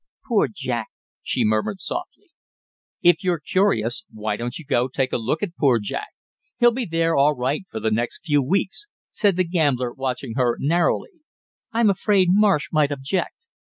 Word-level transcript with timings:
"Poor 0.27 0.47
Jack!" 0.51 0.87
she 1.21 1.45
murmured 1.45 1.79
softly. 1.79 2.31
"If 3.03 3.23
you're 3.23 3.39
curious, 3.39 4.03
why 4.09 4.35
don't 4.35 4.57
you 4.57 4.65
go 4.65 4.87
take 4.87 5.13
a 5.13 5.17
look 5.19 5.43
at 5.43 5.55
poor 5.55 5.77
Jack? 5.79 6.07
He'll 6.57 6.71
be 6.71 6.85
there 6.87 7.15
all 7.15 7.35
right 7.35 7.65
for 7.69 7.79
the 7.79 7.91
next 7.91 8.25
few 8.25 8.41
weeks," 8.41 8.87
said 9.11 9.35
the 9.35 9.43
gambler, 9.47 9.93
watching 9.93 10.33
her 10.37 10.57
narrowly. 10.59 11.21
"I'm 11.71 11.91
afraid 11.91 12.29
Marsh 12.31 12.69
might 12.71 12.91
object." 12.91 13.45